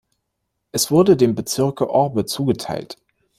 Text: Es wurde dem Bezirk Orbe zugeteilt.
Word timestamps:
Es 0.71 0.89
wurde 0.89 1.15
dem 1.15 1.35
Bezirk 1.35 1.81
Orbe 1.81 2.25
zugeteilt. 2.25 2.97